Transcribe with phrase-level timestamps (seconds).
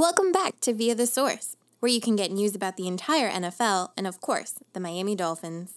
[0.00, 3.90] Welcome back to Via the Source, where you can get news about the entire NFL
[3.98, 5.74] and, of course, the Miami Dolphins.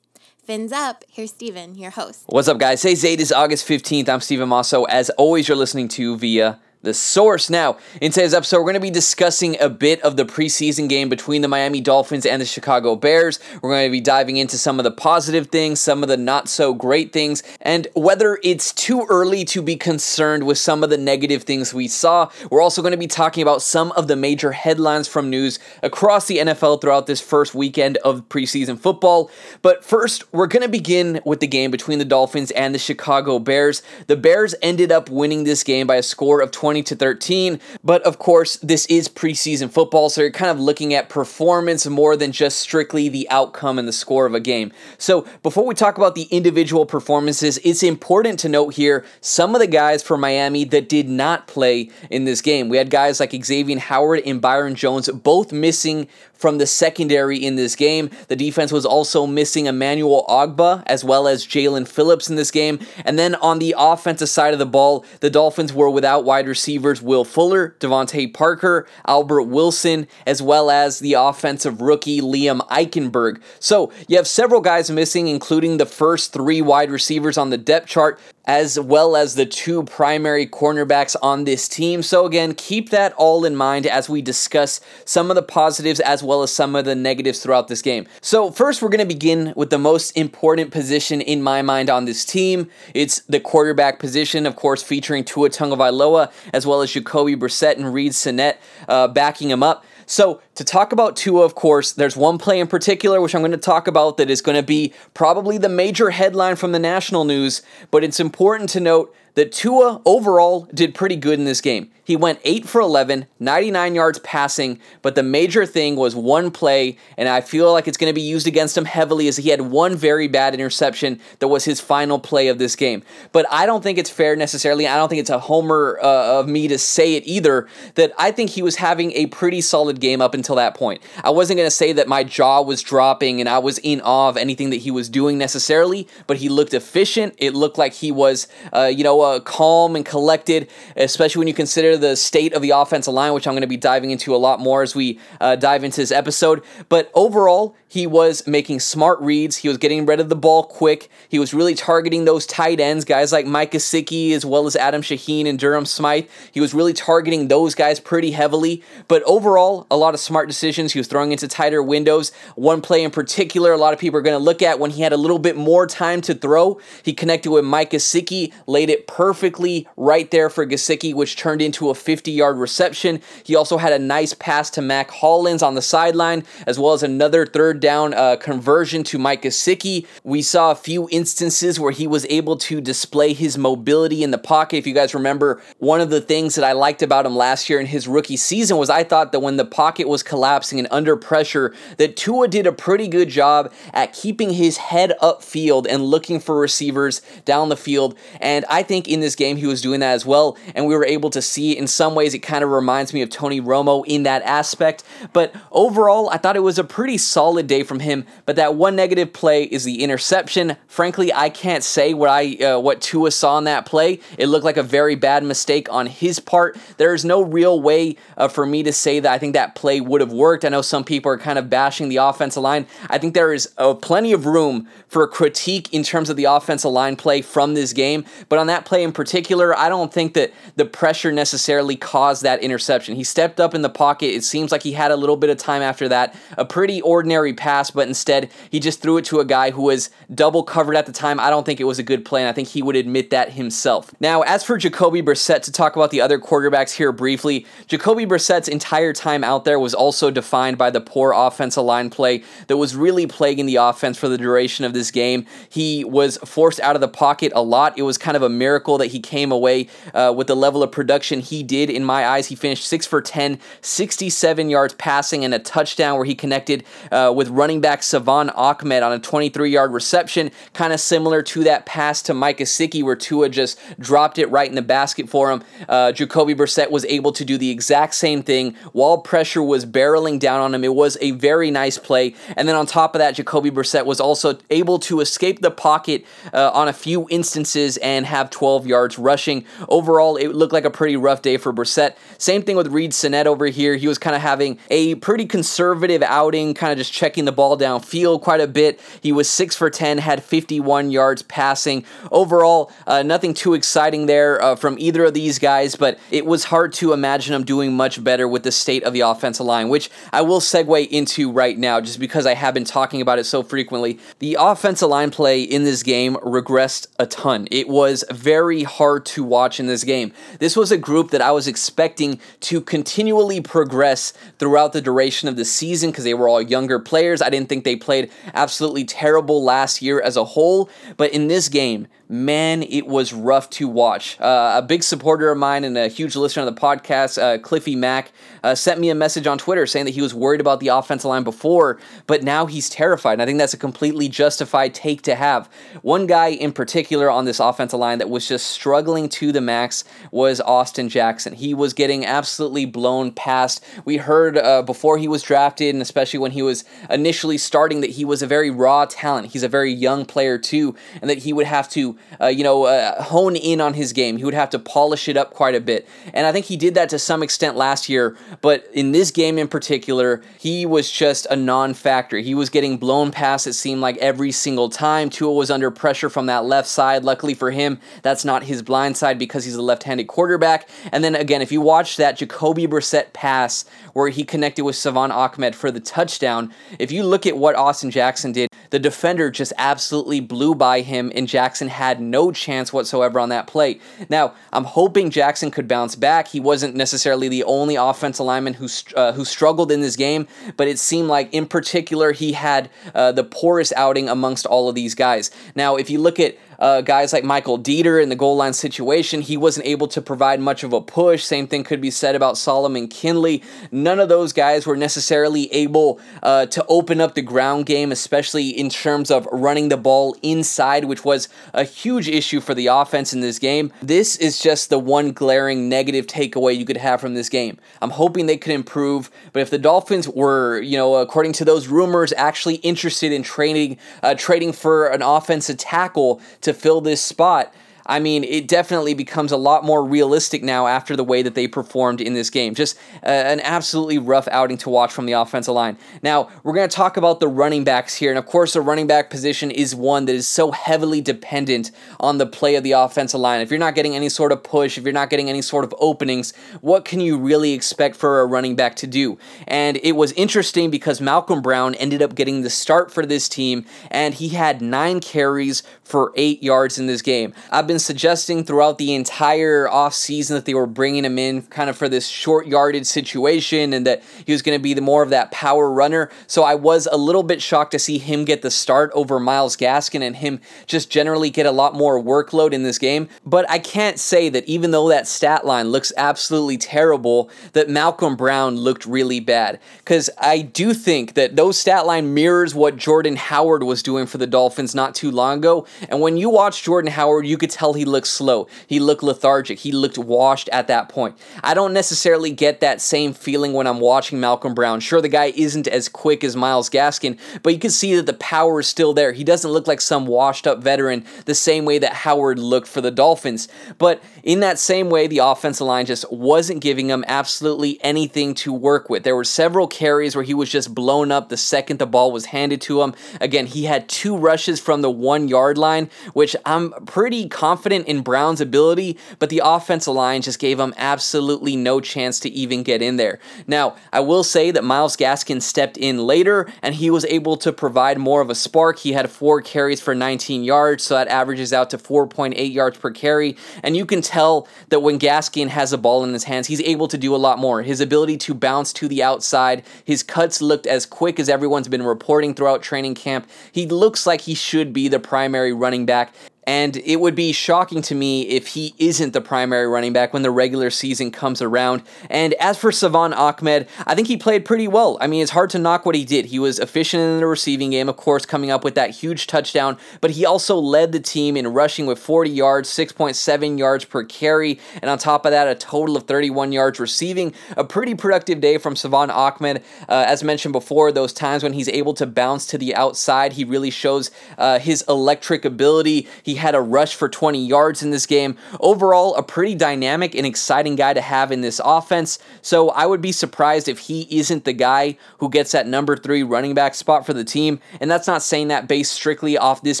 [0.42, 2.22] Fins up, here's Steven, your host.
[2.24, 2.82] What's up, guys?
[2.82, 4.08] Hey, Zayd is August 15th.
[4.08, 4.84] I'm Steven Mosso.
[4.84, 7.50] As always, you're listening to Via the source.
[7.50, 11.08] Now, in today's episode, we're going to be discussing a bit of the preseason game
[11.08, 13.40] between the Miami Dolphins and the Chicago Bears.
[13.60, 16.48] We're going to be diving into some of the positive things, some of the not
[16.48, 20.96] so great things, and whether it's too early to be concerned with some of the
[20.96, 22.30] negative things we saw.
[22.50, 26.28] We're also going to be talking about some of the major headlines from news across
[26.28, 29.28] the NFL throughout this first weekend of preseason football.
[29.60, 33.40] But first, we're going to begin with the game between the Dolphins and the Chicago
[33.40, 33.82] Bears.
[34.06, 37.60] The Bears ended up winning this game by a score of 20 20 to 13.
[37.82, 42.16] But of course, this is preseason football, so you're kind of looking at performance more
[42.16, 44.72] than just strictly the outcome and the score of a game.
[44.98, 49.60] So before we talk about the individual performances, it's important to note here some of
[49.60, 52.68] the guys for Miami that did not play in this game.
[52.68, 57.56] We had guys like Xavier Howard and Byron Jones both missing from the secondary in
[57.56, 58.10] this game.
[58.28, 62.78] The defense was also missing Emmanuel Ogbah as well as Jaelan Phillips in this game.
[63.04, 67.02] And then on the offensive side of the ball, the Dolphins were without wide receivers
[67.02, 73.40] Will Fuller, DeVante Parker, Albert Wilson, as well as the offensive rookie Liam Eichenberg.
[73.60, 77.88] So you have several guys missing, including the first three wide receivers on the depth
[77.88, 82.02] chart as well as the two primary cornerbacks on this team.
[82.02, 86.22] So, again, keep that all in mind as we discuss some of the positives as
[86.26, 88.06] well as some of the negatives throughout this game.
[88.20, 92.04] So, first, we're going to begin with the most important position in my mind on
[92.04, 92.68] this team.
[92.94, 97.94] It's the quarterback position, of course, featuring Tua Tagovailoa as well as Jacoby Brissett and
[97.94, 99.84] Reid Sinnett uh, backing him up.
[100.08, 103.50] So, to talk about Tua, of course, there's one play in particular which I'm going
[103.50, 107.24] to talk about that is going to be probably the major headline from the national
[107.24, 111.90] news, but it's important to note that Tua overall did pretty good in this game.
[112.06, 116.98] He went 8 for 11, 99 yards passing, but the major thing was one play,
[117.16, 119.60] and I feel like it's going to be used against him heavily as he had
[119.60, 123.02] one very bad interception that was his final play of this game.
[123.32, 124.86] But I don't think it's fair necessarily.
[124.86, 128.30] I don't think it's a homer uh, of me to say it either that I
[128.30, 131.02] think he was having a pretty solid game up until that point.
[131.24, 134.28] I wasn't going to say that my jaw was dropping and I was in awe
[134.28, 137.34] of anything that he was doing necessarily, but he looked efficient.
[137.38, 141.54] It looked like he was, uh, you know, uh, calm and collected, especially when you
[141.54, 144.38] consider the state of the offensive line, which I'm going to be diving into a
[144.38, 146.62] lot more as we uh, dive into this episode.
[146.88, 149.58] But overall, he was making smart reads.
[149.58, 151.08] He was getting rid of the ball quick.
[151.28, 155.02] He was really targeting those tight ends, guys like Mike Gesicki as well as Adam
[155.02, 156.28] Shaheen and Durham Smythe.
[156.52, 158.82] He was really targeting those guys pretty heavily.
[159.08, 160.92] But overall, a lot of smart decisions.
[160.92, 162.32] He was throwing into tighter windows.
[162.54, 165.02] One play in particular, a lot of people are going to look at when he
[165.02, 166.80] had a little bit more time to throw.
[167.02, 171.88] He connected with Mike Gesicki, laid it perfectly right there for Gesicki, which turned into
[171.88, 173.22] a 50 yard reception.
[173.44, 177.02] He also had a nice pass to Mack Hollins on the sideline, as well as
[177.02, 180.06] another third down uh, conversion to Mike Gesicki.
[180.22, 184.38] We saw a few instances where he was able to display his mobility in the
[184.38, 184.76] pocket.
[184.76, 187.80] If you guys remember, one of the things that I liked about him last year
[187.80, 191.16] in his rookie season was I thought that when the pocket was collapsing and under
[191.16, 196.38] pressure, that Tua did a pretty good job at keeping his head upfield and looking
[196.38, 198.14] for receivers down the field.
[198.42, 200.56] And I think in this game he was doing that as well.
[200.74, 203.30] And we were able to see in some ways it kind of reminds me of
[203.30, 205.04] Tony Romo in that aspect.
[205.32, 208.24] But overall, I thought it was a pretty solid day from him.
[208.44, 210.76] But that one negative play is the interception.
[210.86, 214.20] Frankly, I can't say what I uh, what Tua saw in that play.
[214.38, 216.76] It looked like a very bad mistake on his part.
[216.96, 220.00] There is no real way uh, for me to say that I think that play
[220.00, 220.64] would have worked.
[220.64, 222.86] I know some people are kind of bashing the offensive line.
[223.08, 226.90] I think there is uh, plenty of room for critique in terms of the offensive
[226.90, 228.24] line play from this game.
[228.48, 232.60] But on that play in particular, I don't think that the pressure necessarily caused that
[232.60, 233.16] interception.
[233.16, 234.34] He stepped up in the pocket.
[234.34, 236.34] It seems like he had a little bit of time after that.
[236.56, 240.10] A pretty ordinary pass, but instead he just threw it to a guy who was
[240.34, 241.40] double covered at the time.
[241.40, 243.52] I don't think it was a good play, and I think he would admit that
[243.52, 244.12] himself.
[244.20, 248.68] Now, as for Jacoby Brissett, to talk about the other quarterbacks here briefly, Jacoby Brissett's
[248.68, 252.94] entire time out there was also defined by the poor offensive line play that was
[252.94, 255.46] really plaguing the offense for the duration of this game.
[255.68, 257.98] He was forced out of the pocket a lot.
[257.98, 260.92] It was kind of a miracle that he came away uh, with the level of
[260.92, 262.48] production he did in my eyes.
[262.48, 267.32] He finished 6 for 10, 67 yards passing, and a touchdown where he connected uh,
[267.34, 271.86] with running back Salvon Ahmed on a 23 yard reception, kind of similar to that
[271.86, 275.62] pass to Mike Gesicki where Tua just dropped it right in the basket for him.
[275.88, 280.38] Uh, Jacoby Brissett was able to do the exact same thing while pressure was barreling
[280.38, 280.84] down on him.
[280.84, 282.34] It was a very nice play.
[282.56, 286.24] And then on top of that, Jacoby Brissett was also able to escape the pocket
[286.52, 289.64] uh, on a few instances and have 12 12 yards rushing.
[289.88, 292.16] Overall, it looked like a pretty rough day for Brissett.
[292.36, 293.94] Same thing with Reid Sinnett over here.
[293.94, 297.78] He was kind of having a pretty conservative outing, kind of just checking the ball
[297.78, 298.98] downfield quite a bit.
[299.20, 302.04] He was 6 for 10, had 51 yards passing.
[302.32, 306.64] Overall, uh, nothing too exciting there uh, from either of these guys, but it was
[306.64, 310.10] hard to imagine them doing much better with the state of the offensive line, which
[310.32, 313.62] I will segue into right now just because I have been talking about it so
[313.62, 314.18] frequently.
[314.40, 317.68] The offensive line play in this game regressed a ton.
[317.70, 320.32] It was very hard to watch in this game.
[320.58, 325.56] This was a group that I was expecting to continually progress throughout the duration of
[325.56, 327.42] the season because they were all younger players.
[327.42, 331.68] I didn't think they played absolutely terrible last year as a whole, but in this
[331.68, 334.40] game, man, it was rough to watch.
[334.40, 337.94] Uh, a big supporter of mine and a huge listener of the podcast, uh, Cliffy
[337.94, 338.32] Mack,
[338.64, 341.28] uh, sent me a message on Twitter saying that he was worried about the offensive
[341.28, 343.34] line before, but now he's terrified.
[343.34, 345.70] And I think that's a completely justified take to have.
[346.02, 350.04] One guy in particular on this offensive line that was just struggling to the max
[350.30, 351.54] was Austin Jackson.
[351.54, 353.84] He was getting absolutely blown past.
[354.04, 358.10] We heard uh, before he was drafted, and especially when he was initially starting, that
[358.10, 359.52] he was a very raw talent.
[359.52, 362.84] He's a very young player too, and that he would have to uh, you know,
[362.84, 364.36] uh, hone in on his game.
[364.36, 366.08] He would have to polish it up quite a bit.
[366.32, 369.58] And I think he did that to some extent last year, but in this game
[369.58, 372.38] in particular, he was just a non factor.
[372.38, 375.30] He was getting blown past, it seemed like every single time.
[375.30, 377.24] Tua was under pressure from that left side.
[377.24, 378.00] Luckily for him,
[378.36, 380.88] that's not his blind side because he's a left handed quarterback.
[381.12, 385.30] And then again, if you watch that Jacoby Brissett pass where he connected with Salvon
[385.30, 389.72] Ahmed for the touchdown, if you look at what Austin Jackson did, the defender just
[389.78, 393.98] absolutely blew by him, and Jackson had had no chance whatsoever on that play.
[394.28, 396.48] Now, I'm hoping Jackson could bounce back.
[396.48, 400.46] He wasn't necessarily the only offensive lineman who uh, who struggled in this game,
[400.76, 404.94] but it seemed like in particular he had uh, the poorest outing amongst all of
[404.94, 405.50] these guys.
[405.74, 409.40] Now, if you look at uh, guys like Michael Deiter in the goal line situation,
[409.40, 411.44] he wasn't able to provide much of a push.
[411.44, 413.62] Same thing could be said about Solomon Kindley.
[413.90, 418.68] None of those guys were necessarily able uh, to open up the ground game, especially
[418.68, 423.32] in terms of running the ball inside, which was a huge issue for the offense
[423.32, 423.92] in this game.
[424.02, 427.78] This is just the one glaring negative takeaway you could have from this game.
[428.02, 431.88] I'm hoping they could improve, but if the Dolphins were, you know, according to those
[431.88, 437.72] rumors, actually interested in trading, uh, trading for an offensive tackle to fill this spot
[438.06, 441.68] I mean, it definitely becomes a lot more realistic now after the way that they
[441.68, 442.74] performed in this game.
[442.74, 445.98] Just uh, an absolutely rough outing to watch from the offensive line.
[446.22, 448.30] Now, we're going to talk about the running backs here.
[448.30, 452.38] And of course, the running back position is one that is so heavily dependent on
[452.38, 453.60] the play of the offensive line.
[453.60, 455.94] If you're not getting any sort of push, if you're not getting any sort of
[455.98, 459.38] openings, what can you really expect for a running back to do?
[459.66, 463.84] And it was interesting because Malcolm Brown ended up getting the start for this team,
[464.10, 467.52] and he had nine carries for eight yards in this game.
[467.70, 471.88] I've been been suggesting throughout the entire offseason that they were bringing him in kind
[471.88, 475.22] of for this short yarded situation and that he was going to be the more
[475.22, 476.30] of that power runner.
[476.46, 479.78] So I was a little bit shocked to see him get the start over Myles
[479.78, 483.30] Gaskin and him just generally get a lot more workload in this game.
[483.46, 488.36] But I can't say that even though that stat line looks absolutely terrible, that Malcolm
[488.36, 489.80] Brown looked really bad.
[490.00, 494.36] Because I do think that those stat line mirrors what Jordan Howard was doing for
[494.36, 495.86] the Dolphins not too long ago.
[496.10, 498.66] And when you watch Jordan Howard, you could tell tell he looked slow.
[498.86, 499.78] He looked lethargic.
[499.78, 501.36] He looked washed at that point.
[501.62, 505.00] I don't necessarily get that same feeling when I'm watching Malcolm Brown.
[505.00, 508.34] Sure, the guy isn't as quick as Myles Gaskin, but you can see that the
[508.34, 509.32] power is still there.
[509.32, 513.00] He doesn't look like some washed up veteran the same way that Howard looked for
[513.00, 513.68] the Dolphins.
[513.98, 518.72] But in that same way, the offensive line just wasn't giving him absolutely anything to
[518.72, 519.22] work with.
[519.22, 522.46] There were several carries where he was just blown up the second the ball was
[522.46, 523.14] handed to him.
[523.40, 528.08] Again, he had two rushes from the one yard line, which I'm pretty confident confident
[528.08, 532.82] in Brown's ability, but the offensive line just gave him absolutely no chance to even
[532.82, 533.38] get in there.
[533.66, 537.74] Now, I will say that Myles Gaskin stepped in later and he was able to
[537.74, 538.98] provide more of a spark.
[538.98, 543.10] He had four carries for 19 yards, so that averages out to 4.8 yards per
[543.10, 543.58] carry.
[543.82, 547.08] And you can tell that when Gaskin has a ball in his hands, he's able
[547.08, 547.82] to do a lot more.
[547.82, 552.02] His ability to bounce to the outside, his cuts looked as quick as everyone's been
[552.02, 553.46] reporting throughout training camp.
[553.70, 556.32] He looks like he should be the primary running back.
[556.66, 560.42] And it would be shocking to me if he isn't the primary running back when
[560.42, 562.02] the regular season comes around.
[562.28, 565.16] And as for Salvon Ahmed, I think he played pretty well.
[565.20, 566.46] I mean, it's hard to knock what he did.
[566.46, 569.96] He was efficient in the receiving game, of course, coming up with that huge touchdown,
[570.20, 574.80] but he also led the team in rushing with 40 yards, 6.7 yards per carry,
[575.00, 577.54] and on top of that, a total of 31 yards receiving.
[577.76, 579.84] A pretty productive day from Salvon Ahmed.
[580.08, 583.64] Uh, as mentioned before, those times when he's able to bounce to the outside, he
[583.64, 586.26] really shows uh, his electric ability.
[586.42, 588.56] He had a rush for 20 yards in this game.
[588.80, 592.38] Overall, a pretty dynamic and exciting guy to have in this offense.
[592.62, 596.42] So I would be surprised if he isn't the guy who gets that number three
[596.42, 597.80] running back spot for the team.
[598.00, 600.00] And that's not saying that based strictly off this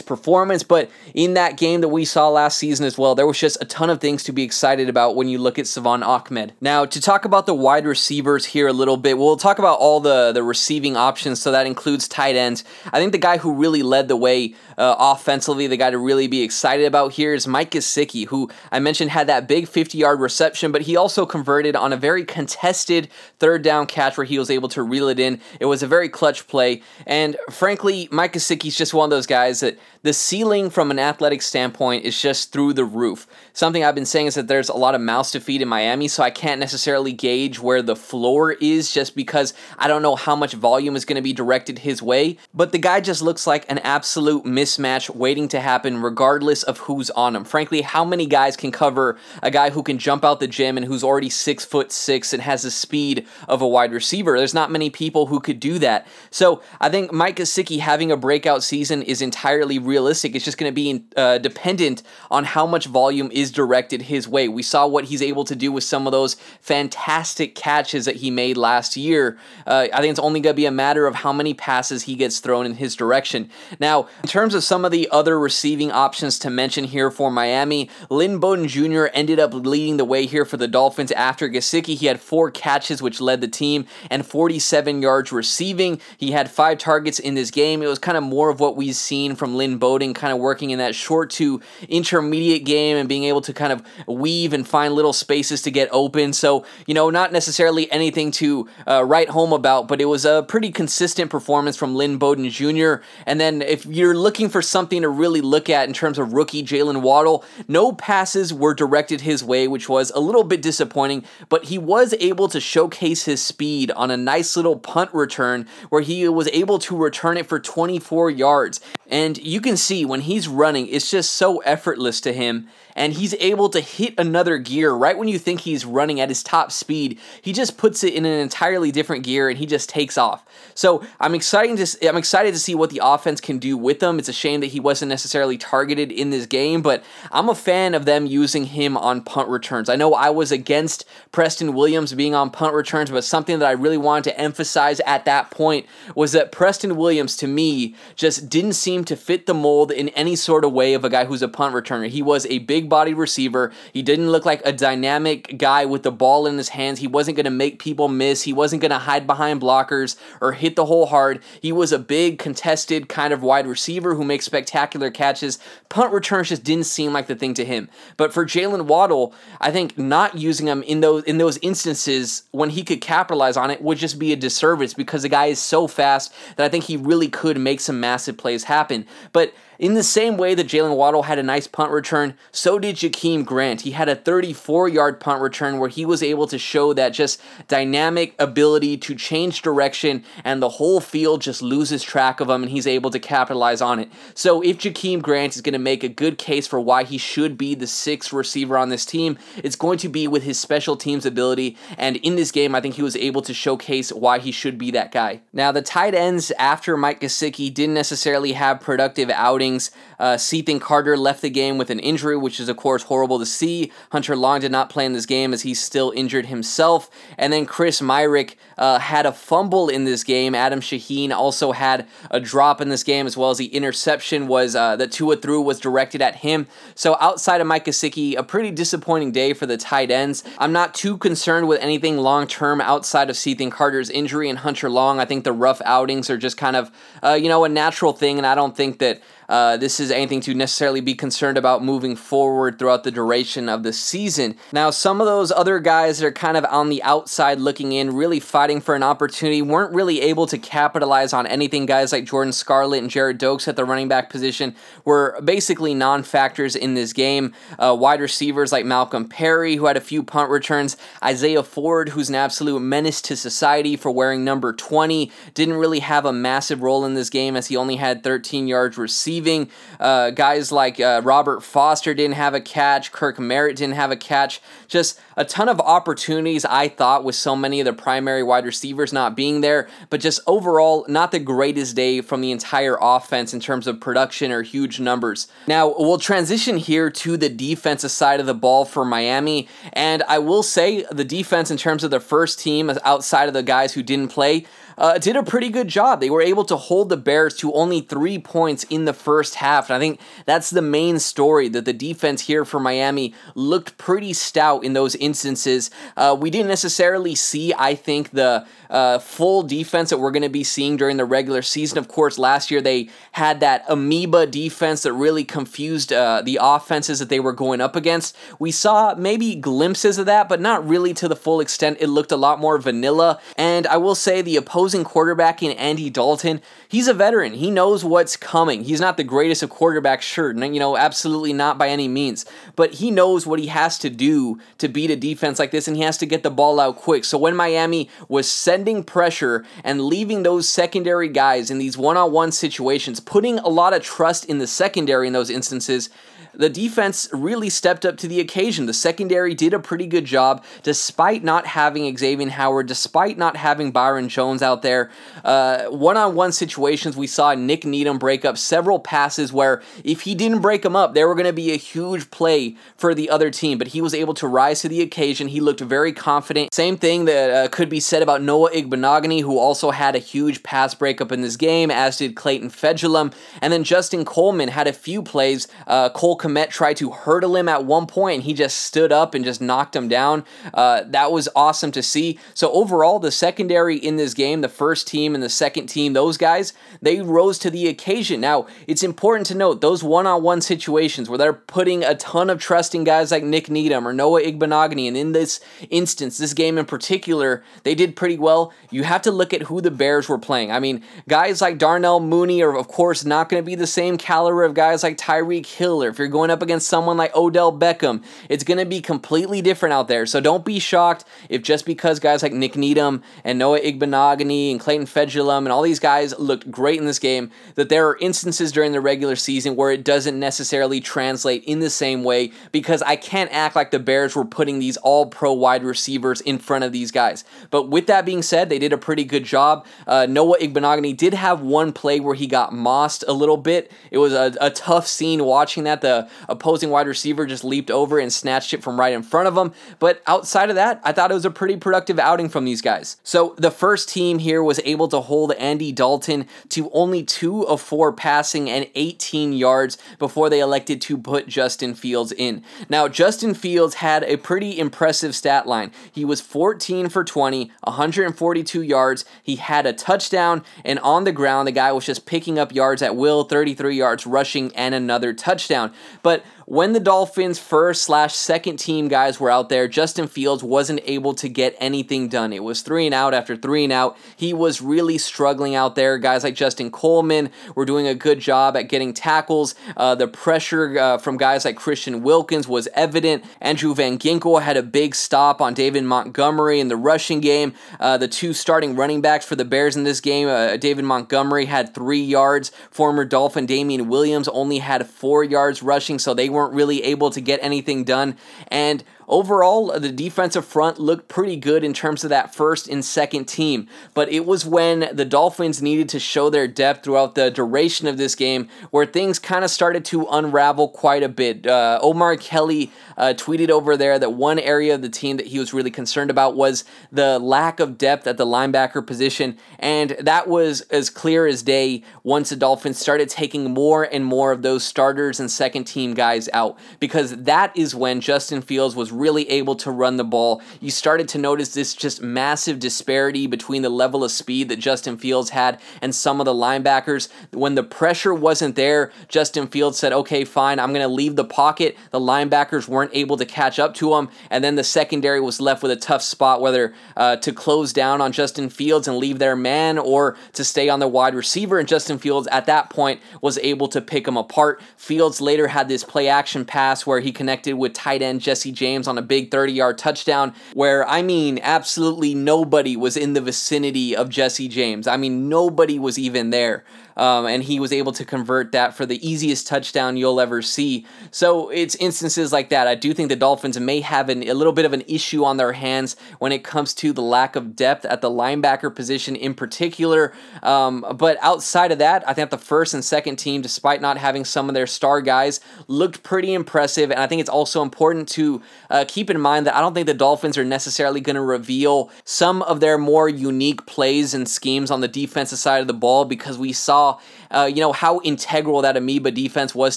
[0.00, 3.60] performance, but in that game that we saw last season as well, there was just
[3.60, 6.52] a ton of things to be excited about when you look at Salvon Ahmed.
[6.60, 10.00] Now, to talk about the wide receivers here a little bit, we'll talk about all
[10.00, 11.40] the, the receiving options.
[11.40, 12.64] So that includes tight ends.
[12.92, 16.26] I think the guy who really led the way uh, offensively, the guy to really
[16.26, 20.20] be excited about here is Mike Gesicki, who I mentioned had that big 50 yard
[20.20, 24.50] reception, but he also converted on a very contested third down catch where he was
[24.50, 25.40] able to reel it in.
[25.60, 26.82] It was a very clutch play.
[27.06, 31.00] And frankly, Mike Gesicki is just one of those guys that the ceiling from an
[31.00, 33.26] athletic standpoint is just through the roof.
[33.52, 36.06] Something I've been saying is that there's a lot of mouths to feed in Miami,
[36.06, 40.36] so I can't necessarily gauge where the floor is just because I don't know how
[40.36, 42.38] much volume is going to be directed his way.
[42.54, 47.10] But the guy just looks like an absolute mismatch waiting to happen regardless of who's
[47.10, 47.44] on him.
[47.44, 50.86] Frankly, how many guys can cover a guy who can jump out the gym and
[50.86, 54.36] who's already six foot six and has the speed of a wide receiver?
[54.36, 56.06] There's not many people who could do that.
[56.30, 60.34] So I think Mike Gesicki having a breakout season is entirely realistic.
[60.34, 64.48] It's just going to be uh, dependent on how much volume is directed his way.
[64.48, 68.30] We saw what he's able to do with some of those fantastic catches that he
[68.30, 69.38] made last year.
[69.66, 72.16] Uh, I think it's only going to be a matter of how many passes he
[72.16, 73.50] gets thrown in his direction.
[73.78, 77.90] Now, in terms of some of the other receiving options to mention here for Miami,
[78.10, 79.06] Lynn Bowden Jr.
[79.12, 81.96] ended up leading the way here for the Dolphins after Gesicki.
[81.96, 86.00] He had four catches, which led the team, and 47 yards receiving.
[86.16, 87.82] He had five targets in this game.
[87.82, 90.40] It was kind of more of what we've seen from Lynn Bowden Bowden kind of
[90.40, 94.66] working in that short to intermediate game and being able to kind of weave and
[94.66, 96.32] find little spaces to get open.
[96.32, 100.44] So, you know, not necessarily anything to uh, write home about, but it was a
[100.46, 102.96] pretty consistent performance from Lynn Bowden Jr.
[103.26, 106.62] And then if you're looking for something to really look at in terms of rookie
[106.62, 111.64] Jaylen Waddle, no passes were directed his way, which was a little bit disappointing, but
[111.64, 116.28] he was able to showcase his speed on a nice little punt return where he
[116.28, 118.80] was able to return it for 24 yards.
[119.08, 123.34] And you can see when he's running, it's just so effortless to him and he's
[123.34, 127.20] able to hit another gear right when you think he's running at his top speed.
[127.42, 130.44] He just puts it in an entirely different gear and he just takes off.
[130.76, 134.18] So I'm excited to I'm excited to see what the offense can do with him.
[134.18, 137.02] It's a shame that he wasn't necessarily targeted in this game, but
[137.32, 139.88] I'm a fan of them using him on punt returns.
[139.88, 143.72] I know I was against Preston Williams being on punt returns, but something that I
[143.72, 148.74] really wanted to emphasize at that point was that Preston Williams to me just didn't
[148.74, 151.48] seem to fit the mold in any sort of way of a guy who's a
[151.48, 152.08] punt returner.
[152.08, 153.72] He was a big bodied receiver.
[153.94, 156.98] He didn't look like a dynamic guy with the ball in his hands.
[156.98, 158.42] He wasn't going to make people miss.
[158.42, 161.40] He wasn't going to hide behind blockers or hit the hole hard.
[161.62, 165.60] He was a big, contested kind of wide receiver who makes spectacular catches.
[165.88, 167.88] Punt returns just didn't seem like the thing to him.
[168.16, 172.70] But for Jaylen Waddle, I think not using him in those in those instances when
[172.70, 175.86] he could capitalize on it would just be a disservice because the guy is so
[175.86, 179.06] fast that I think he really could make some massive plays happen.
[179.32, 182.96] But in the same way that Jaylen Waddle had a nice punt return, so did
[182.96, 183.82] Jakeem Grant.
[183.82, 187.40] He had a 34 yard punt return where he was able to show that just
[187.68, 192.70] dynamic ability to change direction, and the whole field just loses track of him, and
[192.70, 194.10] he's able to capitalize on it.
[194.34, 197.58] So, if Jakeem Grant is going to make a good case for why he should
[197.58, 201.26] be the sixth receiver on this team, it's going to be with his special teams
[201.26, 201.76] ability.
[201.98, 204.90] And in this game, I think he was able to showcase why he should be
[204.92, 205.40] that guy.
[205.52, 209.90] Now, the tight ends after Mike Gesicki didn't necessarily have productive outings outings.
[210.18, 210.38] Uh,
[210.80, 213.92] Carter left the game with an injury, which is, of course, horrible to see.
[214.12, 217.10] Hunter Long did not play in this game as he's still injured himself.
[217.36, 220.54] And then Chris Myarick uh, had a fumble in this game.
[220.54, 224.74] Adam Shaheen also had a drop in this game, as well as the interception was
[224.74, 226.66] uh, that Tua threw was directed at him.
[226.94, 230.44] So outside of Mike Gesicki, a pretty disappointing day for the tight ends.
[230.58, 234.88] I'm not too concerned with anything long term outside of Cethan Carter's injury and Hunter
[234.88, 235.20] Long.
[235.20, 236.90] I think the rough outings are just kind of,
[237.22, 240.40] uh, you know, a natural thing, and I don't think that uh, this is anything
[240.42, 244.56] to necessarily be concerned about moving forward throughout the duration of the season.
[244.72, 248.14] Now, some of those other guys that are kind of on the outside looking in,
[248.14, 251.86] really fighting for an opportunity, weren't really able to capitalize on anything.
[251.86, 254.74] Guys like Jordan Scarlett and Gerrid Doaks at the running back position
[255.04, 257.54] were basically non factors in this game.
[257.78, 262.28] Uh, wide receivers like Malcolm Perry, who had a few punt returns, Isaiah Ford, who's
[262.28, 267.04] an absolute menace to society for wearing number 20, didn't really have a massive role
[267.04, 269.70] in this game as he only had 13 yards received receiving.
[270.00, 273.12] Uh, guys like uh, Robert Foster didn't have a catch.
[273.12, 274.60] Kirk Merritt didn't have a catch.
[274.88, 279.12] Just a ton of opportunities, I thought, with so many of the primary wide receivers
[279.12, 279.88] not being there.
[280.10, 284.50] But just overall, not the greatest day from the entire offense in terms of production
[284.50, 285.48] or huge numbers.
[285.66, 289.68] Now, we'll transition here to the defensive side of the ball for Miami.
[289.92, 293.62] And I will say the defense, in terms of the first team, outside of the
[293.62, 294.64] guys who didn't play,
[294.98, 296.20] uh, did a pretty good job.
[296.20, 299.90] They were able to hold the Bears to only three points in the first half.
[299.90, 304.32] And I think that's the main story that the defense here for Miami looked pretty
[304.32, 305.90] stout in those instances.
[306.16, 310.48] Uh, we didn't necessarily see, I think, the uh, full defense that we're going to
[310.48, 311.98] be seeing during the regular season.
[311.98, 317.18] Of course, last year they had that amoeba defense that really confused uh, the offenses
[317.18, 318.36] that they were going up against.
[318.58, 321.98] We saw maybe glimpses of that, but not really to the full extent.
[322.00, 323.40] It looked a lot more vanilla.
[323.56, 327.54] And I will say the opposing quarterback in Andy Dalton, he's a veteran.
[327.54, 328.84] He knows what's coming.
[328.84, 332.94] He's not the greatest of quarterbacks, sure, you know, absolutely not by any means, but
[332.94, 336.02] he knows what he has to do to beat a defense like this, and he
[336.02, 337.24] has to get the ball out quick.
[337.24, 342.32] So when Miami was sending pressure and leaving those secondary guys in these one on
[342.32, 346.10] one situations, putting a lot of trust in the secondary in those instances,
[346.56, 348.86] the defense really stepped up to the occasion.
[348.86, 353.92] The secondary did a pretty good job despite not having Xavier Howard, despite not having
[353.92, 355.10] Byron Jones out there.
[355.42, 360.34] One on one situations, we saw Nik Needham break up several passes where if he
[360.34, 363.50] didn't break them up, there were going to be a huge play for the other
[363.50, 365.48] team, but he was able to rise to the occasion.
[365.48, 366.72] He looked very confident.
[366.74, 370.62] Same thing that uh, could be said about Noah Igbinoghene, who also had a huge
[370.62, 373.32] pass breakup in this game, as did Clayton Fejedelem.
[373.60, 375.68] And then Justin Coleman had a few plays.
[375.86, 379.34] Uh, Cole Kmet tried to hurdle him at one point, and he just stood up
[379.34, 380.44] and just knocked him down.
[380.72, 382.38] Uh, that was awesome to see.
[382.54, 386.36] So overall, the secondary in this game, the first team and the second team, those
[386.36, 386.72] guys,
[387.02, 388.40] they rose to the occasion.
[388.40, 392.94] Now, it's important to note those one-on-one situations where they're putting a ton of trust
[392.94, 395.60] in guys like Nik Needham or Noah Igbinoghene, and in this
[395.90, 398.72] instance, this game in particular, they did pretty well.
[398.90, 400.70] You have to look at who the Bears were playing.
[400.70, 404.16] I mean, guys like Darnell Mooney are, of course, not going to be the same
[404.18, 407.72] caliber of guys like Tyreek Hill, or if you're going up against someone like Odell
[407.72, 410.26] Beckham, it's going to be completely different out there.
[410.26, 414.78] So don't be shocked if just because guys like Nik Needham and Noah Igbinoghene and
[414.78, 418.70] Clayton Fejedelem and all these guys looked great in this game, that there are instances
[418.70, 423.16] during the regular season where it doesn't necessarily translate in the same way because I
[423.16, 426.92] can't act like the Bears were putting these all pro wide receivers in front of
[426.92, 427.44] these guys.
[427.70, 429.86] But with that being said, they did a pretty good job.
[430.06, 433.90] Uh, Noah Igbinoghene did have one play where he got mossed a little bit.
[434.10, 436.02] It was a, a tough scene watching that.
[436.02, 439.56] The opposing wide receiver just leaped over and snatched it from right in front of
[439.56, 439.72] him.
[439.98, 443.16] But outside of that, I thought it was a pretty productive outing from these guys.
[443.22, 447.80] So the first team here was able to hold Andy Dalton to only two of
[447.80, 452.62] four passing and 18 yards before they elected to put Justin Fields in.
[452.88, 455.92] Now, Justin Fields had a pretty impressive stat line.
[456.10, 459.24] He was 14 for 20, 142 yards.
[459.42, 463.02] He had a touchdown, and on the ground, the guy was just picking up yards
[463.02, 465.92] at will, 33 yards rushing, and another touchdown.
[466.22, 470.98] But when the Dolphins' first slash second team guys were out there, Justin Fields wasn't
[471.04, 472.52] able to get anything done.
[472.52, 474.16] It was three and out after three and out.
[474.36, 476.18] He was really struggling out there.
[476.18, 479.76] Guys like Justin Coleman were doing a good job at getting tackles.
[479.96, 483.44] Uh, the pressure uh, from guys like Christian Wilkins was evident.
[483.60, 487.74] Andrew Van Ginkel had a big stop on David Montgomery in the rushing game.
[488.00, 491.66] Uh, the two starting running backs for the Bears in this game, uh, David Montgomery
[491.66, 492.72] had three yards.
[492.90, 497.40] Former Dolphin Damien Williams only had four yards rushing, so they weren't really able to
[497.40, 498.36] get anything done.
[498.68, 503.46] And Overall, the defensive front looked pretty good in terms of that first and second
[503.46, 508.06] team, but it was when the Dolphins needed to show their depth throughout the duration
[508.06, 511.66] of this game where things kind of started to unravel quite a bit.
[511.66, 515.58] Uh, Omar Kelly uh, tweeted over there that one area of the team that he
[515.58, 520.46] was really concerned about was the lack of depth at the linebacker position, and that
[520.46, 524.84] was as clear as day once the Dolphins started taking more and more of those
[524.84, 529.74] starters and second team guys out, because that is when Justin Fields was really able
[529.76, 530.62] to run the ball.
[530.80, 535.16] You started to notice this just massive disparity between the level of speed that Justin
[535.16, 537.28] Fields had and some of the linebackers.
[537.52, 541.44] When the pressure wasn't there, Justin Fields said, okay, fine, I'm going to leave the
[541.44, 541.96] pocket.
[542.10, 545.82] The linebackers weren't able to catch up to him, and then the secondary was left
[545.82, 549.56] with a tough spot whether uh, to close down on Justin Fields and leave their
[549.56, 551.78] man or to stay on the wide receiver.
[551.78, 554.80] And Justin Fields at that point was able to pick him apart.
[554.96, 559.05] Fields later had this play action pass where he connected with tight end Jesse James
[559.06, 563.40] James on a big 30 yard touchdown, where I mean, absolutely nobody was in the
[563.40, 565.06] vicinity of Jesse James.
[565.06, 566.84] I mean, nobody was even there
[567.16, 571.06] um, and he was able to convert that for the easiest touchdown you'll ever see.
[571.30, 572.86] So it's instances like that.
[572.86, 575.56] I do think the Dolphins may have an, a little bit of an issue on
[575.56, 579.54] their hands when it comes to the lack of depth at the linebacker position in
[579.54, 580.32] particular.
[580.62, 584.44] Um, but outside of that, I think the first and second team, despite not having
[584.44, 587.10] some of their star guys, looked pretty impressive.
[587.10, 590.06] And I think it's also important to uh, keep in mind that I don't think
[590.06, 594.90] the Dolphins are necessarily going to reveal some of their more unique plays and schemes
[594.90, 597.05] on the defensive side of the ball because we saw
[597.50, 599.96] uh, you know, how integral that amoeba defense was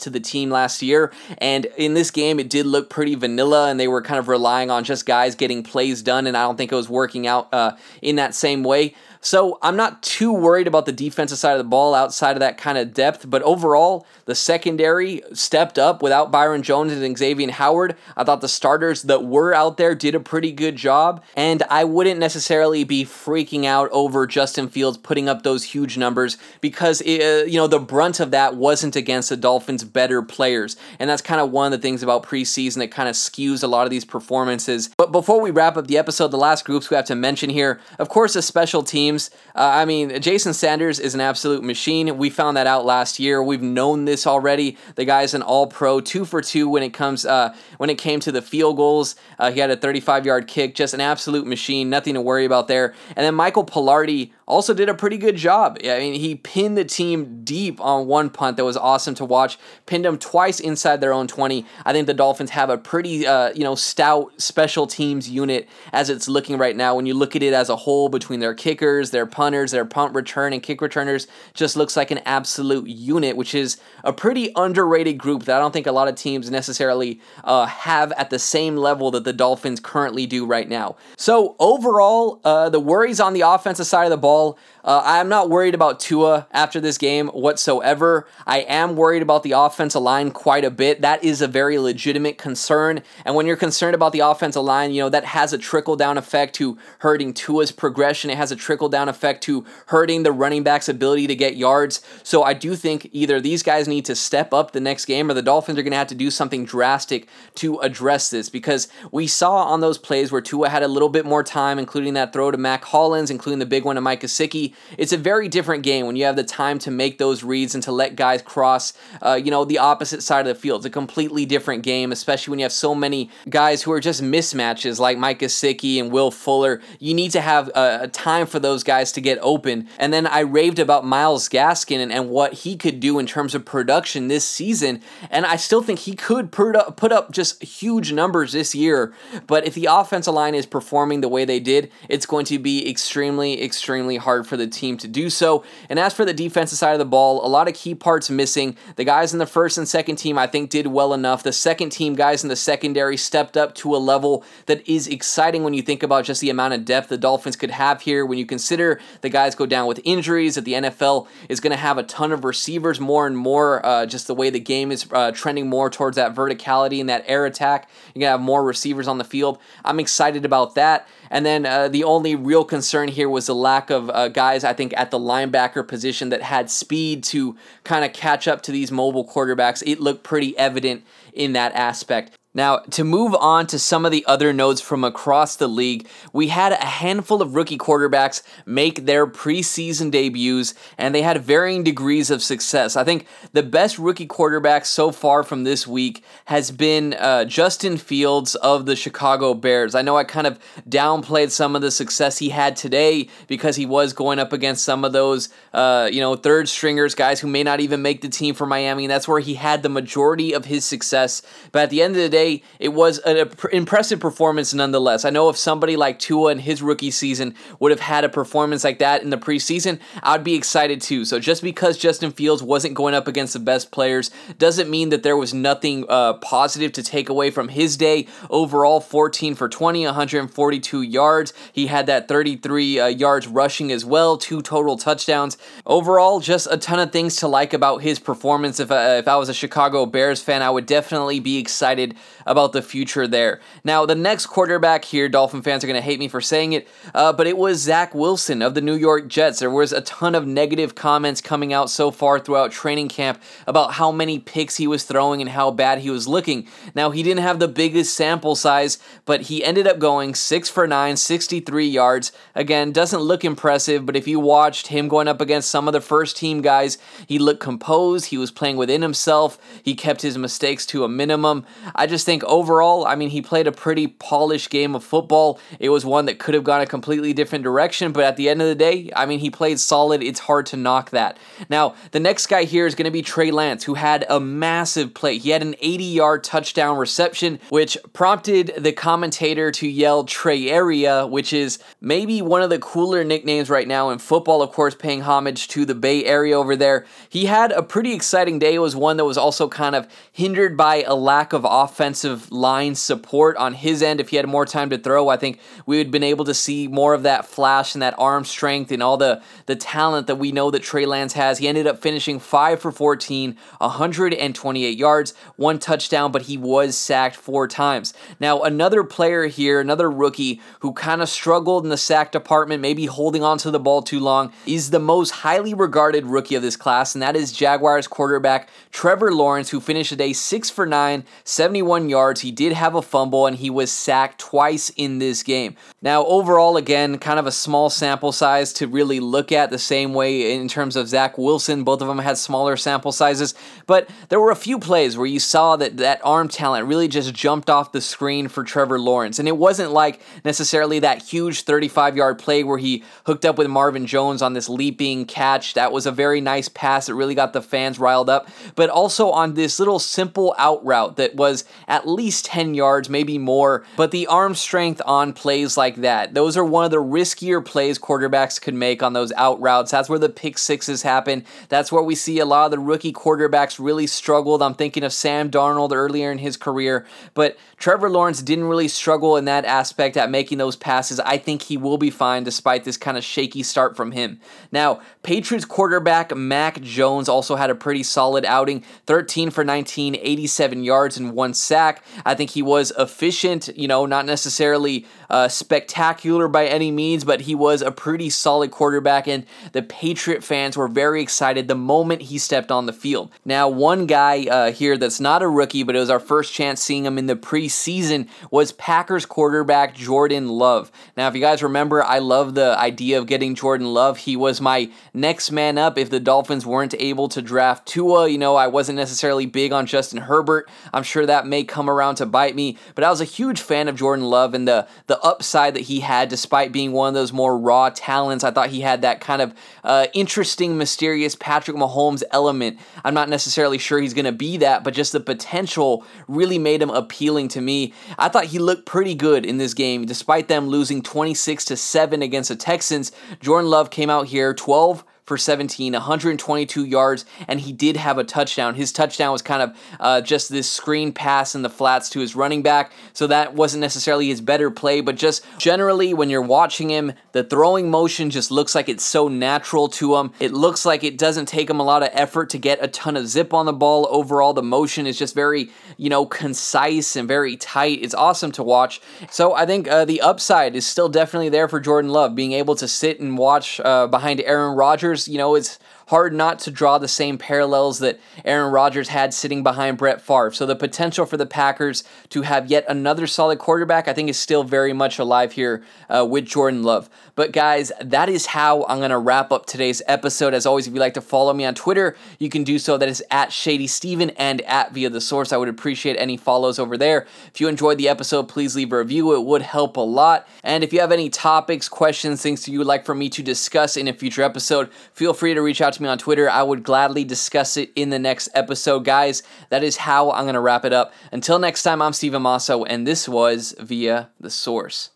[0.00, 1.12] to the team last year.
[1.38, 4.70] And in this game, it did look pretty vanilla, and they were kind of relying
[4.70, 7.76] on just guys getting plays done, and I don't think it was working out uh,
[8.02, 8.94] in that same way.
[9.20, 12.58] So I'm not too worried about the defensive side of the ball outside of that
[12.58, 13.28] kind of depth.
[13.28, 17.96] But overall, the secondary stepped up without Byron Jones and Xavier Howard.
[18.16, 21.22] I thought the starters that were out there did a pretty good job.
[21.36, 26.36] And I wouldn't necessarily be freaking out over Justin Fields putting up those huge numbers
[26.60, 30.76] because, it, uh, you know, the brunt of that wasn't against the Dolphins' better players.
[30.98, 33.66] And that's kind of one of the things about preseason that kind of skews a
[33.66, 34.90] lot of these performances.
[34.96, 37.80] But before we wrap up the episode, the last groups we have to mention here,
[37.98, 39.30] of course, the special team teams.
[39.54, 42.18] Uh, I mean, Jason Sanders is an absolute machine.
[42.18, 43.42] We found that out last year.
[43.42, 44.76] We've known this already.
[44.94, 48.20] The guy's an All Pro, two for two when it comes uh, when it came
[48.20, 49.16] to the field goals.
[49.38, 51.90] Uh, he had a 35 yard kick, just an absolute machine.
[51.90, 52.94] Nothing to worry about there.
[53.16, 55.78] And then Michael Palardy also did a pretty good job.
[55.84, 59.58] I mean, he pinned the team deep on one punt that was awesome to watch.
[59.84, 61.66] Pinned them twice inside their own 20.
[61.84, 66.08] I think the Dolphins have a pretty, uh, you know, stout special teams unit as
[66.08, 66.96] it's looking right now.
[66.96, 70.14] When you look at it as a whole between their kickers, their punters, their punt
[70.14, 75.18] return and kick returners, just looks like an absolute unit, which is a pretty underrated
[75.18, 78.76] group that I don't think a lot of teams necessarily uh, have at the same
[78.76, 80.96] level that the Dolphins currently do right now.
[81.18, 85.28] So overall, uh, the worries on the offensive side of the ball all uh, I'm
[85.28, 88.26] not worried about Tua after this game whatsoever.
[88.46, 91.00] I am worried about the offensive line quite a bit.
[91.00, 93.02] That is a very legitimate concern.
[93.24, 96.16] And when you're concerned about the offensive line, you know, that has a trickle down
[96.16, 98.30] effect to hurting Tua's progression.
[98.30, 102.00] It has a trickle down effect to hurting the running back's ability to get yards.
[102.22, 105.34] So I do think either these guys need to step up the next game or
[105.34, 109.26] the Dolphins are going to have to do something drastic to address this because we
[109.26, 112.50] saw on those plays where Tua had a little bit more time, including that throw
[112.50, 116.06] to Mack Hollins, including the big one to Mike Gesicki it's a very different game
[116.06, 118.92] when you have the time to make those reads and to let guys cross,
[119.24, 120.80] uh, you know, the opposite side of the field.
[120.80, 124.22] It's a completely different game, especially when you have so many guys who are just
[124.22, 126.80] mismatches like Mike Gesicki and Will Fuller.
[126.98, 129.88] You need to have a, a time for those guys to get open.
[129.98, 133.54] And then I raved about Myles Gaskin and, and what he could do in terms
[133.54, 135.00] of production this season.
[135.30, 139.14] And I still think he could put up, put up just huge numbers this year.
[139.46, 142.88] But if the offensive line is performing the way they did, it's going to be
[142.88, 145.64] extremely, extremely hard for the team to do so.
[145.88, 148.76] And as for the defensive side of the ball, a lot of key parts missing.
[148.96, 151.42] The guys in the first and second team, I think, did well enough.
[151.42, 155.62] The second team guys in the secondary stepped up to a level that is exciting
[155.62, 158.26] when you think about just the amount of depth the Dolphins could have here.
[158.26, 161.76] When you consider the guys go down with injuries, that the NFL is going to
[161.76, 165.06] have a ton of receivers more and more, uh, just the way the game is
[165.12, 167.88] uh, trending more towards that verticality and that air attack.
[168.14, 169.58] You're going to have more receivers on the field.
[169.84, 171.08] I'm excited about that.
[171.30, 174.72] And then uh, the only real concern here was the lack of uh, guys, I
[174.72, 178.90] think, at the linebacker position that had speed to kind of catch up to these
[178.90, 179.82] mobile quarterbacks.
[179.86, 182.37] It looked pretty evident in that aspect.
[182.54, 186.48] Now, to move on to some of the other notes from across the league, we
[186.48, 192.30] had a handful of rookie quarterbacks make their preseason debuts, and they had varying degrees
[192.30, 192.96] of success.
[192.96, 197.98] I think the best rookie quarterback so far from this week has been uh, Justin
[197.98, 199.94] Fields of the Chicago Bears.
[199.94, 200.58] I know I kind of
[200.88, 205.04] downplayed some of the success he had today because he was going up against some
[205.04, 208.54] of those, uh, you know, third stringers, guys who may not even make the team
[208.54, 211.42] for Miami, and that's where he had the majority of his success.
[211.72, 215.24] But at the end of the day, day, it was an impressive performance nonetheless.
[215.24, 218.84] I know if somebody like Tua in his rookie season would have had a performance
[218.84, 221.24] like that in the preseason, I'd be excited too.
[221.24, 225.22] So just because Justin Fields wasn't going up against the best players doesn't mean that
[225.22, 228.26] there was nothing uh, positive to take away from his day.
[228.50, 231.52] Overall, 14 for 20, 142 yards.
[231.72, 235.58] He had that 33 uh, yards rushing as well, two total touchdowns.
[235.86, 238.80] Overall, just a ton of things to like about his performance.
[238.80, 242.14] If I, if I was a Chicago Bears fan, I would definitely be excited
[242.46, 243.60] about the future there.
[243.84, 246.88] Now, the next quarterback here, Dolphin fans are going to hate me for saying it,
[247.14, 249.58] uh, but it was Zach Wilson of the New York Jets.
[249.58, 253.94] There was a ton of negative comments coming out so far throughout training camp about
[253.94, 256.66] how many picks he was throwing and how bad he was looking.
[256.94, 260.86] Now, he didn't have the biggest sample size, but he ended up going 6 for
[260.86, 262.32] 9, 63 yards.
[262.54, 266.00] Again, doesn't look impressive, but if you watched him going up against some of the
[266.00, 270.86] first team guys, he looked composed, he was playing within himself, he kept his mistakes
[270.86, 271.64] to a minimum.
[271.94, 275.58] I just think overall, I mean, he played a pretty polished game of football.
[275.78, 278.62] It was one that could have gone a completely different direction, but at the end
[278.62, 280.22] of the day, I mean, he played solid.
[280.22, 281.38] It's hard to knock that.
[281.68, 285.14] Now, the next guy here is going to be Trey Lance, who had a massive
[285.14, 285.38] play.
[285.38, 291.26] He had an 80 yard touchdown reception, which prompted the commentator to yell Trey Area,
[291.26, 295.22] which is maybe one of the cooler nicknames right now in football, of course, paying
[295.22, 297.06] homage to the Bay Area over there.
[297.28, 298.74] He had a pretty exciting day.
[298.74, 301.64] It was one that was also kind of hindered by a lack of
[302.08, 304.18] offensive line support on his end.
[304.18, 306.54] If he had more time to throw, I think we would have been able to
[306.54, 310.36] see more of that flash and that arm strength and all the, the talent that
[310.36, 311.58] we know that Trey Lance has.
[311.58, 317.36] He ended up finishing 5 for 14, 128 yards, one touchdown, but he was sacked
[317.36, 318.14] four times.
[318.40, 323.04] Now, another player here, another rookie who kind of struggled in the sack department, maybe
[323.04, 326.76] holding on to the ball too long, is the most highly regarded rookie of this
[326.76, 331.24] class, and that is Jaguars quarterback Trevor Lawrence, who finished the day 6 for 9,
[331.44, 332.42] 71 yards.
[332.42, 335.74] He did have a fumble, and he was sacked twice in this game.
[336.02, 340.12] Now, overall, again, kind of a small sample size to really look at the same
[340.12, 341.82] way in terms of Zach Wilson.
[341.84, 343.54] Both of them had smaller sample sizes,
[343.86, 347.32] but there were a few plays where you saw that that arm talent really just
[347.32, 349.38] jumped off the screen for Trevor Lawrence.
[349.38, 353.68] And it wasn't like necessarily that huge 35 yard play where he hooked up with
[353.68, 355.74] Marvin Jones on this leaping catch.
[355.74, 358.48] That was a very nice pass that really got the fans riled up.
[358.74, 363.38] But also on this little simple out route that was at least 10 yards, maybe
[363.38, 363.84] more.
[363.96, 367.98] But the arm strength on plays like that, those are one of the riskier plays
[367.98, 369.90] quarterbacks could make on those out routes.
[369.90, 371.44] That's where the pick sixes happen.
[371.70, 374.62] That's where we see a lot of the rookie quarterbacks really struggled.
[374.62, 377.06] I'm thinking of Sam Darnold earlier in his career.
[377.32, 381.18] But Trevor Lawrence didn't really struggle in that aspect at making those passes.
[381.20, 384.40] I think he will be fine despite this kind of shaky start from him.
[384.70, 390.84] Now, Patriots quarterback Mac Jones also had a pretty solid outing 13 for 19, 87
[390.84, 391.77] yards, and one sack.
[392.24, 397.42] I think he was efficient, you know, not necessarily uh, spectacular by any means, but
[397.42, 402.22] he was a pretty solid quarterback, and the Patriot fans were very excited the moment
[402.22, 403.30] he stepped on the field.
[403.44, 406.82] Now, one guy uh, here that's not a rookie, but it was our first chance
[406.82, 410.90] seeing him in the preseason, was Packers quarterback Jordan Love.
[411.16, 414.18] Now, if you guys remember, I love the idea of getting Jordan Love.
[414.18, 418.28] He was my next man up if the Dolphins weren't able to draft Tua.
[418.28, 420.68] You know, I wasn't necessarily big on Justin Herbert.
[420.92, 423.88] I'm sure that may come around to bite me, but I was a huge fan
[423.88, 427.32] of Jordan Love and the the upside that he had despite being one of those
[427.32, 428.44] more raw talents.
[428.44, 429.54] I thought he had that kind of
[429.84, 432.78] uh, interesting, mysterious Patrick Mahomes element.
[433.04, 436.82] I'm not necessarily sure he's going to be that, but just the potential really made
[436.82, 437.92] him appealing to me.
[438.18, 442.22] I thought he looked pretty good in this game despite them losing 26 to 7
[442.22, 443.12] against the Texans.
[443.40, 448.24] Jordan Love came out here 12 for 17, 122 yards, and he did have a
[448.24, 448.74] touchdown.
[448.74, 452.34] His touchdown was kind of uh, just this screen pass in the flats to his
[452.34, 456.88] running back, so that wasn't necessarily his better play, but just generally when you're watching
[456.88, 460.32] him, the throwing motion just looks like it's so natural to him.
[460.40, 463.16] It looks like it doesn't take him a lot of effort to get a ton
[463.16, 464.08] of zip on the ball.
[464.10, 467.98] Overall, the motion is just very, you know, concise and very tight.
[468.02, 469.00] It's awesome to watch.
[469.30, 472.74] So I think uh, the upside is still definitely there for Jordan Love, being able
[472.76, 476.98] to sit and watch uh, behind Aaron Rodgers you know, it's hard not to draw
[476.98, 480.50] the same parallels that Aaron Rodgers had sitting behind Brett Favre.
[480.52, 484.38] So the potential for the Packers to have yet another solid quarterback, I think, is
[484.38, 487.10] still very much alive here uh, with Jordan Love.
[487.34, 490.54] But guys, that is how I'm going to wrap up today's episode.
[490.54, 492.96] As always, if you'd like to follow me on Twitter, you can do so.
[492.96, 495.52] That is at Shady Steven and at Via the Source.
[495.52, 497.26] I would appreciate any follows over there.
[497.52, 499.34] If you enjoyed the episode, please leave a review.
[499.34, 500.48] It would help a lot.
[500.64, 503.96] And if you have any topics, questions, things you would like for me to discuss
[503.96, 506.48] in a future episode, feel free to reach out to to me on Twitter.
[506.48, 509.04] I would gladly discuss it in the next episode.
[509.04, 511.12] Guys, that is how I'm going to wrap it up.
[511.30, 515.10] Until next time, I'm Steven Masso, and this was Via the Source.